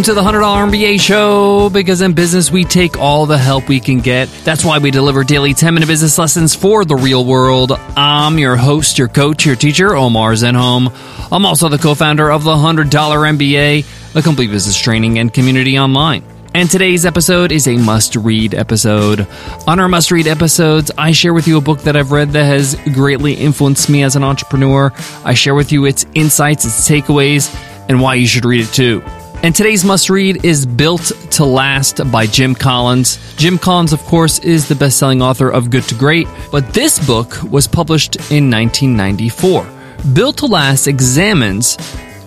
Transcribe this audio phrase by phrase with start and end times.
[0.00, 3.80] Welcome to the $100 MBA show because in business we take all the help we
[3.80, 4.30] can get.
[4.44, 7.72] That's why we deliver daily 10 minute business lessons for the real world.
[7.72, 10.90] I'm your host, your coach, your teacher, Omar Zenhom.
[11.30, 15.78] I'm also the co founder of the $100 MBA, a complete business training and community
[15.78, 16.24] online.
[16.54, 19.28] And today's episode is a must read episode.
[19.66, 22.44] On our must read episodes, I share with you a book that I've read that
[22.44, 24.94] has greatly influenced me as an entrepreneur.
[25.26, 27.54] I share with you its insights, its takeaways,
[27.90, 29.02] and why you should read it too.
[29.42, 33.18] And today's must read is Built to Last by Jim Collins.
[33.36, 36.98] Jim Collins, of course, is the best selling author of Good to Great, but this
[37.06, 39.66] book was published in 1994.
[40.12, 41.76] Built to Last examines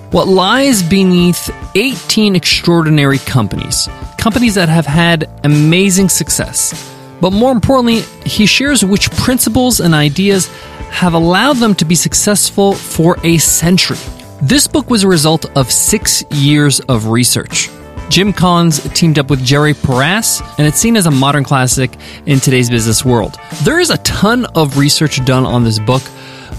[0.09, 6.73] what lies beneath 18 extraordinary companies, companies that have had amazing success.
[7.21, 10.47] But more importantly, he shares which principles and ideas
[10.89, 13.99] have allowed them to be successful for a century.
[14.43, 17.69] This book was a result of six years of research.
[18.09, 22.41] Jim Collins teamed up with Jerry Porras, and it's seen as a modern classic in
[22.41, 23.37] today's business world.
[23.63, 26.01] There is a ton of research done on this book,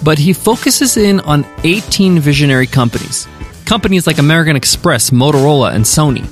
[0.03, 3.29] but he focuses in on 18 visionary companies.
[3.67, 6.25] Companies like American Express, Motorola, and Sony.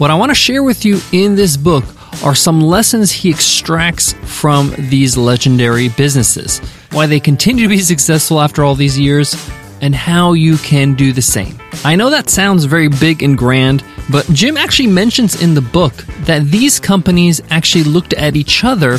[0.00, 1.84] What I want to share with you in this book
[2.24, 6.60] are some lessons he extracts from these legendary businesses,
[6.92, 9.34] why they continue to be successful after all these years,
[9.80, 11.58] and how you can do the same.
[11.84, 15.94] I know that sounds very big and grand, but Jim actually mentions in the book
[16.26, 18.98] that these companies actually looked at each other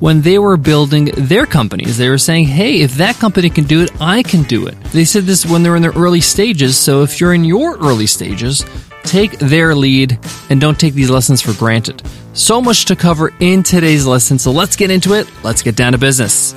[0.00, 1.96] when they were building their companies.
[1.96, 4.78] They were saying, hey, if that company can do it, I can do it.
[4.92, 8.06] They said this when they're in their early stages, so if you're in your early
[8.06, 8.64] stages,
[9.04, 10.18] take their lead
[10.50, 12.02] and don't take these lessons for granted.
[12.34, 15.30] So much to cover in today's lesson, so let's get into it.
[15.42, 16.54] Let's get down to business.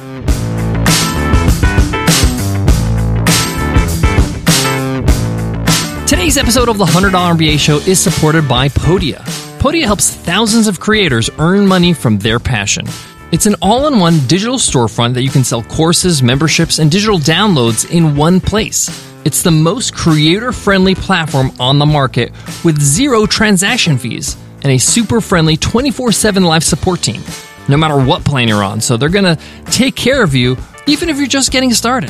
[6.10, 9.20] Today's episode of the $100 MBA show is supported by Podia.
[9.60, 12.88] Podia helps thousands of creators earn money from their passion.
[13.32, 17.20] It's an all in one digital storefront that you can sell courses, memberships, and digital
[17.20, 18.90] downloads in one place.
[19.24, 22.32] It's the most creator friendly platform on the market
[22.66, 27.22] with zero transaction fees and a super friendly 24 7 live support team,
[27.68, 28.82] no matter what plan you're on.
[28.82, 32.10] So they're going to take care of you even if you're just getting started.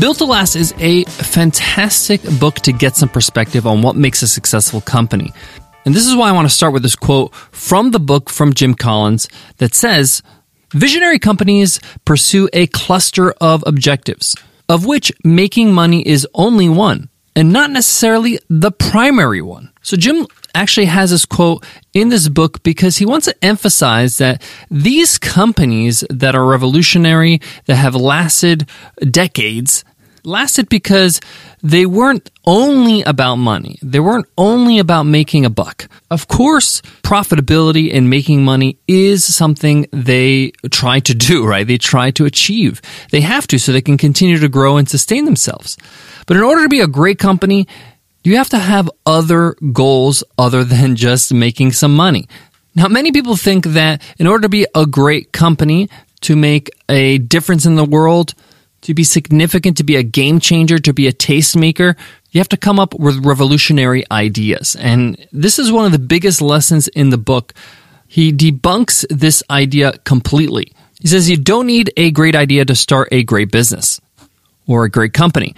[0.00, 4.28] Built to Last is a fantastic book to get some perspective on what makes a
[4.28, 5.32] successful company.
[5.84, 8.54] And this is why I want to start with this quote from the book from
[8.54, 10.22] Jim Collins that says,
[10.72, 14.36] Visionary companies pursue a cluster of objectives,
[14.68, 19.72] of which making money is only one, and not necessarily the primary one.
[19.82, 24.42] So Jim actually has this quote in this book because he wants to emphasize that
[24.70, 28.68] these companies that are revolutionary, that have lasted
[29.10, 29.84] decades,
[30.24, 31.20] lasted because
[31.62, 33.78] they weren't only about money.
[33.82, 35.88] They weren't only about making a buck.
[36.10, 41.66] Of course, profitability and making money is something they try to do, right?
[41.66, 42.80] They try to achieve.
[43.10, 45.76] They have to so they can continue to grow and sustain themselves.
[46.26, 47.66] But in order to be a great company,
[48.28, 52.28] you have to have other goals other than just making some money.
[52.74, 55.88] Now, many people think that in order to be a great company,
[56.20, 58.34] to make a difference in the world,
[58.82, 61.96] to be significant, to be a game changer, to be a tastemaker,
[62.30, 64.76] you have to come up with revolutionary ideas.
[64.76, 67.54] And this is one of the biggest lessons in the book.
[68.06, 70.72] He debunks this idea completely.
[71.00, 74.00] He says you don't need a great idea to start a great business
[74.66, 75.54] or a great company.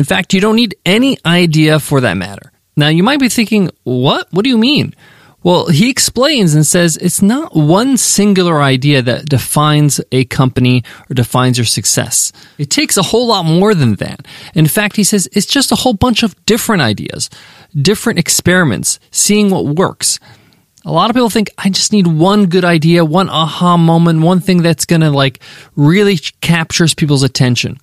[0.00, 2.52] In fact, you don't need any idea for that matter.
[2.74, 4.28] Now, you might be thinking, what?
[4.30, 4.94] What do you mean?
[5.42, 11.12] Well, he explains and says it's not one singular idea that defines a company or
[11.12, 12.32] defines your success.
[12.56, 14.26] It takes a whole lot more than that.
[14.54, 17.28] In fact, he says it's just a whole bunch of different ideas,
[17.76, 20.18] different experiments, seeing what works.
[20.86, 24.40] A lot of people think I just need one good idea, one aha moment, one
[24.40, 25.40] thing that's going to like
[25.76, 27.78] really captures people's attention.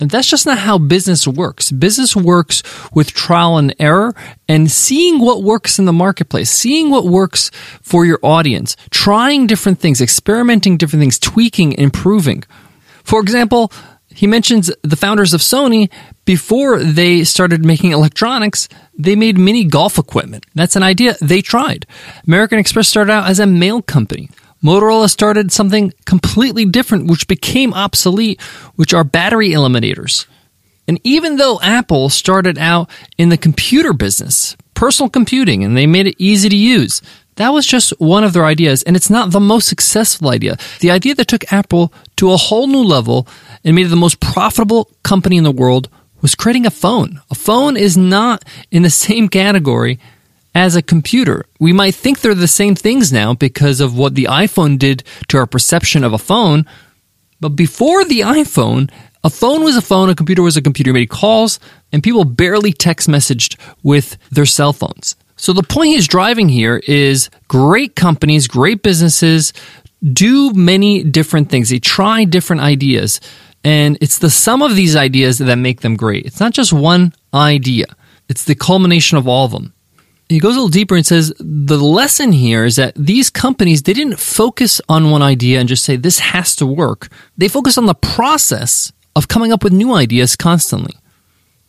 [0.00, 1.70] And that's just not how business works.
[1.70, 2.62] Business works
[2.92, 4.14] with trial and error
[4.48, 7.50] and seeing what works in the marketplace, seeing what works
[7.82, 12.42] for your audience, trying different things, experimenting different things, tweaking, improving.
[13.04, 13.70] For example,
[14.08, 15.90] he mentions the founders of Sony
[16.24, 20.44] before they started making electronics, they made mini golf equipment.
[20.54, 21.86] That's an idea they tried.
[22.26, 24.30] American Express started out as a mail company.
[24.62, 28.40] Motorola started something completely different, which became obsolete,
[28.76, 30.26] which are battery eliminators.
[30.86, 36.06] And even though Apple started out in the computer business, personal computing, and they made
[36.06, 37.00] it easy to use,
[37.36, 40.56] that was just one of their ideas, and it's not the most successful idea.
[40.80, 43.26] The idea that took Apple to a whole new level
[43.64, 45.88] and made it the most profitable company in the world
[46.20, 47.20] was creating a phone.
[47.30, 49.98] A phone is not in the same category
[50.54, 51.46] as a computer.
[51.58, 55.38] We might think they're the same things now because of what the iPhone did to
[55.38, 56.66] our perception of a phone.
[57.40, 58.90] But before the iPhone,
[59.22, 60.92] a phone was a phone, a computer was a computer.
[60.92, 61.60] Made calls,
[61.92, 65.16] and people barely text messaged with their cell phones.
[65.36, 69.52] So the point he's driving here is great companies, great businesses
[70.02, 71.68] do many different things.
[71.68, 73.20] They try different ideas.
[73.62, 76.24] And it's the sum of these ideas that make them great.
[76.24, 77.84] It's not just one idea,
[78.28, 79.74] it's the culmination of all of them
[80.30, 83.92] he goes a little deeper and says the lesson here is that these companies they
[83.92, 87.08] didn't focus on one idea and just say this has to work.
[87.36, 90.94] They focus on the process of coming up with new ideas constantly.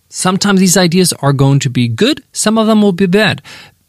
[0.09, 3.41] Sometimes these ideas are going to be good some of them will be bad.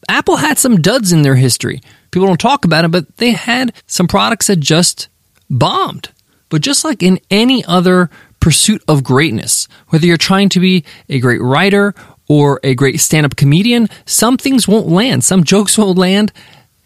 [0.09, 1.83] Apple had some duds in their history.
[2.11, 5.09] People don't talk about it but they had some products that just
[5.51, 6.09] bombed.
[6.49, 8.09] But just like in any other
[8.41, 11.95] pursuit of greatness whether you're trying to be a great writer
[12.33, 16.33] or a great stand up comedian, some things won't land, some jokes won't land,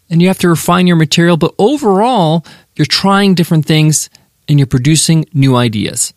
[0.09, 1.37] and you have to refine your material.
[1.37, 2.45] But overall,
[2.75, 4.09] you're trying different things
[4.49, 6.13] and you're producing new ideas.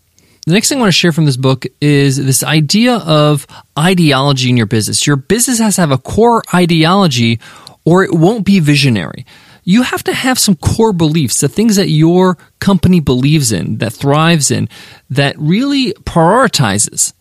[0.48, 3.46] The next thing I want to share from this book is this idea of
[3.78, 5.06] ideology in your business.
[5.06, 7.38] Your business has to have a core ideology
[7.84, 9.26] or it won't be visionary.
[9.62, 13.92] You have to have some core beliefs, the things that your company believes in, that
[13.92, 14.68] thrives in,
[15.08, 17.12] that really prioritizes.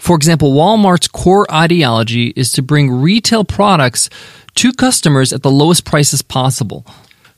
[0.00, 4.08] For example, Walmart's core ideology is to bring retail products
[4.54, 6.86] to customers at the lowest prices possible.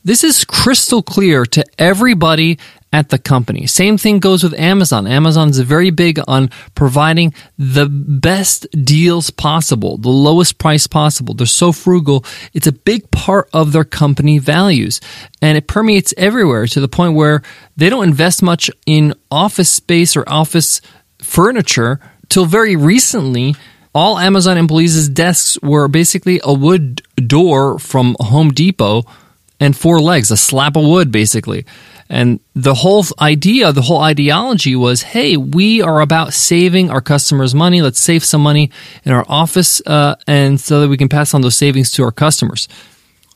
[0.05, 2.57] This is crystal clear to everybody
[2.93, 3.67] at the company.
[3.67, 5.07] Same thing goes with Amazon.
[5.07, 11.33] Amazon's very big on providing the best deals possible, the lowest price possible.
[11.33, 12.23] They're so frugal.
[12.53, 15.01] It's a big part of their company values
[15.41, 17.41] and it permeates everywhere to the point where
[17.75, 20.79] they don't invest much in office space or office
[21.19, 21.99] furniture
[22.29, 23.55] till very recently,
[23.93, 29.03] all Amazon employees' desks were basically a wood door from Home Depot
[29.59, 31.65] and four legs, a slab of wood, basically.
[32.09, 37.55] And the whole idea, the whole ideology was hey, we are about saving our customers
[37.55, 37.81] money.
[37.81, 38.71] Let's save some money
[39.03, 42.11] in our office, uh, and so that we can pass on those savings to our
[42.11, 42.67] customers.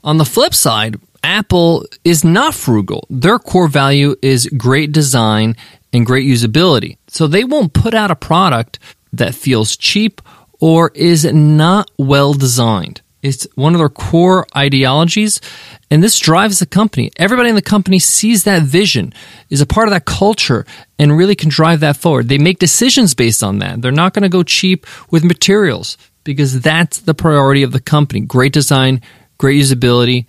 [0.03, 3.07] On the flip side, Apple is not frugal.
[3.09, 5.55] Their core value is great design
[5.97, 6.97] and great usability.
[7.07, 8.79] So they won't put out a product
[9.11, 10.21] that feels cheap
[10.59, 13.01] or is not well designed.
[13.23, 15.41] It's one of their core ideologies,
[15.89, 17.11] and this drives the company.
[17.17, 19.11] Everybody in the company sees that vision,
[19.49, 20.65] is a part of that culture,
[20.99, 22.29] and really can drive that forward.
[22.29, 23.81] They make decisions based on that.
[23.81, 28.21] They're not going to go cheap with materials because that's the priority of the company.
[28.21, 29.01] Great design,
[29.39, 30.27] great usability,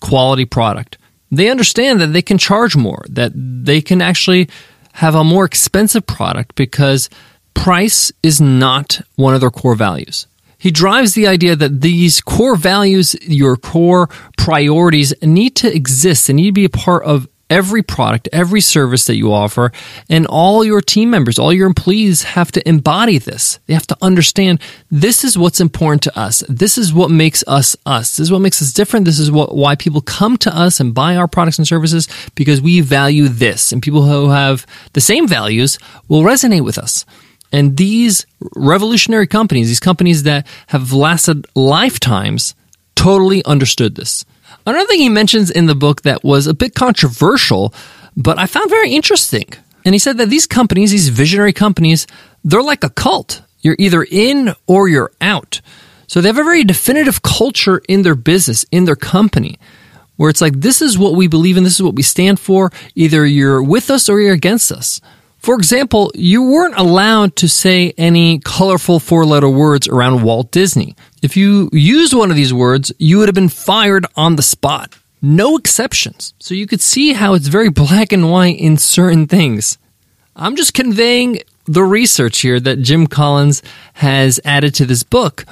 [0.00, 0.98] quality product.
[1.32, 4.48] They understand that they can charge more, that they can actually
[4.94, 7.08] have a more expensive product because
[7.54, 10.26] price is not one of their core values.
[10.58, 16.36] He drives the idea that these core values, your core priorities, need to exist and
[16.36, 19.72] need to be a part of every product, every service that you offer,
[20.08, 23.58] and all your team members, all your employees have to embody this.
[23.66, 26.44] They have to understand this is what's important to us.
[26.48, 28.16] This is what makes us us.
[28.16, 29.04] This is what makes us different.
[29.04, 32.60] This is what why people come to us and buy our products and services because
[32.60, 33.72] we value this.
[33.72, 35.78] And people who have the same values
[36.08, 37.04] will resonate with us.
[37.52, 42.54] And these revolutionary companies, these companies that have lasted lifetimes,
[42.94, 44.24] totally understood this.
[44.66, 47.74] Another thing he mentions in the book that was a bit controversial,
[48.16, 49.46] but I found very interesting.
[49.84, 52.06] And he said that these companies, these visionary companies,
[52.44, 53.42] they're like a cult.
[53.60, 55.60] You're either in or you're out.
[56.06, 59.58] So they have a very definitive culture in their business, in their company,
[60.16, 62.70] where it's like, this is what we believe in, this is what we stand for.
[62.94, 65.00] Either you're with us or you're against us.
[65.38, 70.94] For example, you weren't allowed to say any colorful four letter words around Walt Disney.
[71.22, 74.96] If you used one of these words, you would have been fired on the spot.
[75.20, 76.32] No exceptions.
[76.38, 79.76] So you could see how it's very black and white in certain things.
[80.34, 83.62] I'm just conveying the research here that Jim Collins
[83.94, 85.44] has added to this book.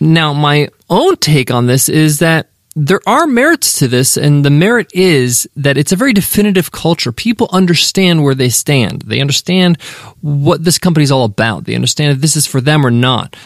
[0.00, 4.50] Now, my own take on this is that there are merits to this, and the
[4.50, 7.12] merit is that it's a very definitive culture.
[7.12, 9.02] People understand where they stand.
[9.02, 9.80] They understand
[10.20, 11.64] what this company is all about.
[11.64, 13.36] They understand if this is for them or not.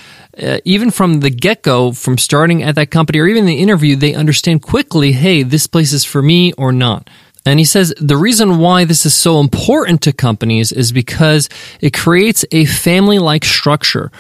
[0.41, 3.97] Uh, even from the get go, from starting at that company or even the interview,
[3.97, 7.09] they understand quickly, hey, this place is for me or not.
[7.47, 11.49] And he says the reason why this is so important to companies is because
[11.81, 14.11] it creates a family like structure,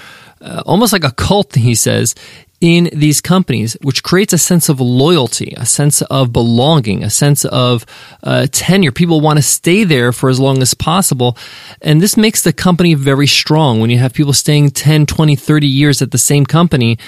[0.41, 2.15] uh, almost like a cult, he says,
[2.61, 7.45] in these companies, which creates a sense of loyalty, a sense of belonging, a sense
[7.45, 7.85] of
[8.23, 8.93] uh, tenure.
[8.93, 11.37] People want to stay there for as long as possible.
[11.83, 13.81] And this makes the company very strong.
[13.81, 16.99] When you have people staying 10, 20, 30 years at the same company,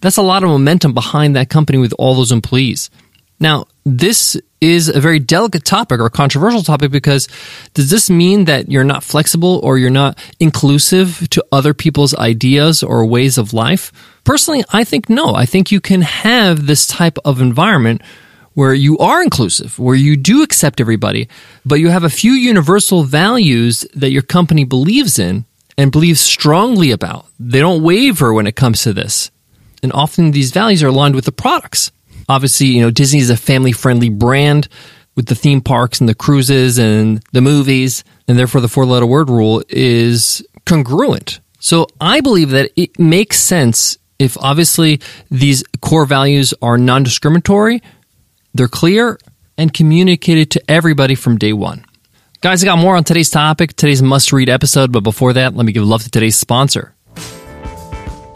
[0.00, 2.90] that's a lot of momentum behind that company with all those employees.
[3.38, 7.28] Now, this is a very delicate topic or controversial topic because
[7.74, 12.82] does this mean that you're not flexible or you're not inclusive to other people's ideas
[12.82, 13.92] or ways of life?
[14.24, 15.34] Personally, I think no.
[15.34, 18.02] I think you can have this type of environment
[18.54, 21.28] where you are inclusive, where you do accept everybody,
[21.64, 25.44] but you have a few universal values that your company believes in
[25.76, 27.26] and believes strongly about.
[27.38, 29.30] They don't waver when it comes to this.
[29.82, 31.92] And often these values are aligned with the products.
[32.28, 34.68] Obviously, you know, Disney is a family friendly brand
[35.14, 39.06] with the theme parks and the cruises and the movies, and therefore the four letter
[39.06, 41.40] word rule is congruent.
[41.58, 47.82] So I believe that it makes sense if obviously these core values are non discriminatory,
[48.54, 49.18] they're clear,
[49.58, 51.84] and communicated to everybody from day one.
[52.40, 55.64] Guys, I got more on today's topic, today's must read episode, but before that, let
[55.64, 56.94] me give love to today's sponsor.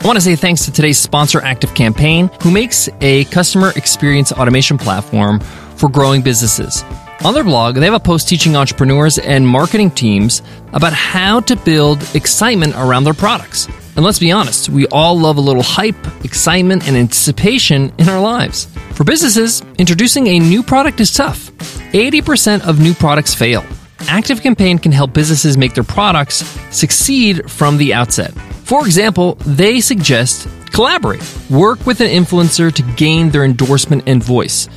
[0.03, 4.33] I want to say thanks to today's sponsor, Active Campaign, who makes a customer experience
[4.33, 5.41] automation platform
[5.77, 6.83] for growing businesses.
[7.23, 10.41] On their blog, they have a post teaching entrepreneurs and marketing teams
[10.73, 13.69] about how to build excitement around their products.
[13.95, 18.23] And let's be honest, we all love a little hype, excitement, and anticipation in our
[18.23, 18.69] lives.
[18.95, 21.51] For businesses, introducing a new product is tough.
[21.93, 23.63] 80% of new products fail.
[24.09, 26.37] Active Campaign can help businesses make their products
[26.75, 28.33] succeed from the outset.
[28.71, 34.69] For example, they suggest collaborate, work with an influencer to gain their endorsement and voice,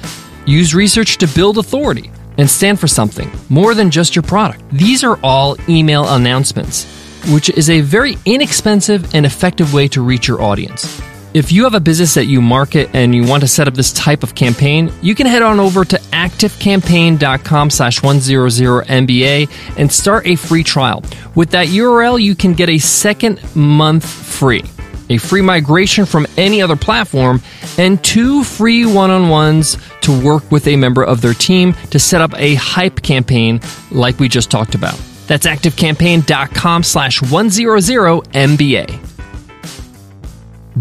[0.48, 2.10] use research to build authority,
[2.40, 4.64] and stand for something more than just your product.
[4.72, 6.86] These are all email announcements,
[7.32, 11.00] which is a very inexpensive and effective way to reach your audience.
[11.34, 13.92] If you have a business that you market and you want to set up this
[13.92, 19.50] type of campaign, you can head on over to activecampaign.com slash 100MBA
[19.80, 21.04] and start a free trial.
[21.34, 24.62] With that URL, you can get a second month free,
[25.10, 27.42] a free migration from any other platform,
[27.80, 32.36] and two free one-on-ones to work with a member of their team to set up
[32.38, 33.60] a hype campaign
[33.90, 35.02] like we just talked about.
[35.26, 39.13] That's activecampaign.com slash 100MBA.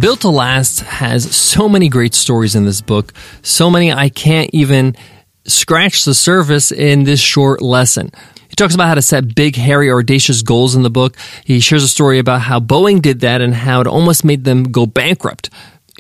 [0.03, 4.51] Built to Last has so many great stories in this book, so many I can't
[4.53, 4.97] even
[5.45, 8.11] scratch the surface in this short lesson.
[8.49, 11.17] He talks about how to set big, hairy, audacious goals in the book.
[11.45, 14.65] He shares a story about how Boeing did that and how it almost made them
[14.65, 15.51] go bankrupt.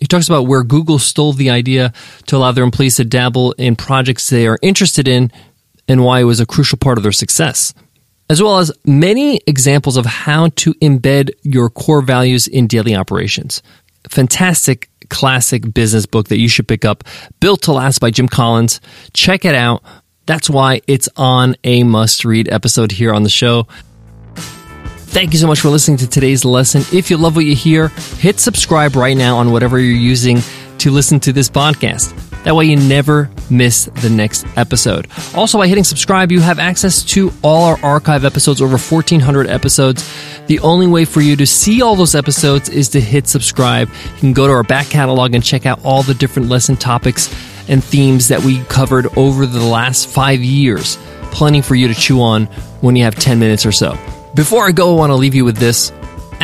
[0.00, 1.92] He talks about where Google stole the idea
[2.26, 5.30] to allow their employees to dabble in projects they are interested in
[5.86, 7.72] and why it was a crucial part of their success
[8.32, 13.62] as well as many examples of how to embed your core values in daily operations
[14.08, 17.04] fantastic classic business book that you should pick up,
[17.40, 18.80] Built to Last by Jim Collins.
[19.12, 19.82] Check it out.
[20.26, 23.66] That's why it's on a must read episode here on the show.
[24.34, 26.82] Thank you so much for listening to today's lesson.
[26.90, 30.38] If you love what you hear, hit subscribe right now on whatever you're using
[30.78, 32.14] to listen to this podcast.
[32.44, 35.06] That way you never miss the next episode.
[35.34, 40.02] Also, by hitting subscribe, you have access to all our archive episodes, over 1,400 episodes.
[40.46, 43.88] The only way for you to see all those episodes is to hit subscribe.
[43.88, 47.28] You can go to our back catalog and check out all the different lesson topics
[47.68, 50.98] and themes that we covered over the last five years.
[51.30, 52.46] Plenty for you to chew on
[52.80, 53.96] when you have 10 minutes or so.
[54.34, 55.92] Before I go, I want to leave you with this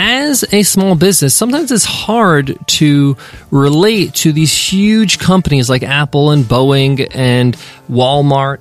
[0.01, 3.17] as a small business, sometimes it's hard to
[3.51, 7.57] relate to these huge companies like Apple and Boeing and
[7.91, 8.61] Walmart.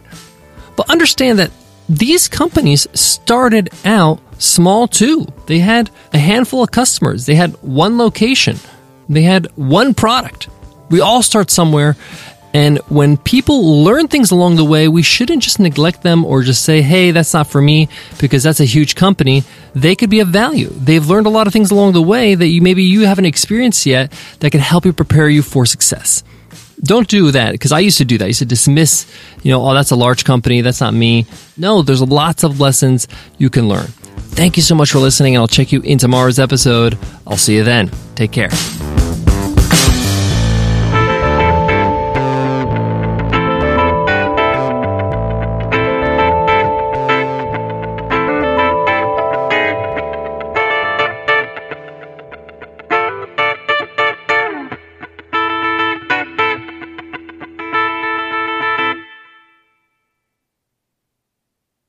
[0.75, 1.51] But understand that
[1.89, 5.25] these companies started out small too.
[5.45, 8.57] They had a handful of customers, they had one location,
[9.09, 10.49] they had one product.
[10.89, 11.97] We all start somewhere
[12.53, 16.63] and when people learn things along the way, we shouldn't just neglect them or just
[16.63, 17.89] say, hey, that's not for me
[18.19, 19.43] because that's a huge company.
[19.75, 20.69] They could be of value.
[20.69, 23.85] They've learned a lot of things along the way that you maybe you haven't experienced
[23.85, 26.23] yet that can help you prepare you for success.
[26.81, 28.25] Don't do that because I used to do that.
[28.25, 30.61] I used to dismiss, you know, oh, that's a large company.
[30.61, 31.25] That's not me.
[31.57, 33.07] No, there's lots of lessons
[33.37, 33.87] you can learn.
[34.37, 36.97] Thank you so much for listening, and I'll check you in tomorrow's episode.
[37.25, 37.89] I'll see you then.
[38.15, 38.49] Take care.